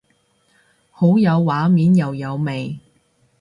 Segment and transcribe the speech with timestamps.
[0.89, 2.79] 好有畫面又有味